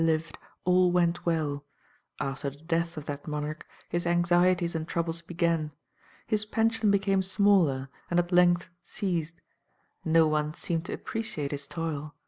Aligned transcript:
lived, 0.03 0.35
all 0.65 0.91
went 0.91 1.27
well; 1.27 1.63
after 2.19 2.49
the 2.49 2.57
death 2.57 2.97
of 2.97 3.05
that 3.05 3.27
monarch 3.27 3.67
his 3.87 4.07
anxieties 4.07 4.73
and 4.73 4.87
troubles 4.87 5.21
began. 5.21 5.71
His 6.25 6.43
pension 6.43 6.89
became 6.89 7.21
smaller, 7.21 7.87
and 8.09 8.19
at 8.19 8.31
length 8.31 8.71
ceased. 8.81 9.39
No 10.03 10.25
one 10.27 10.55
seemed 10.55 10.85
to 10.85 10.93
appreciate 10.93 11.51
his 11.51 11.67
toil. 11.67 12.15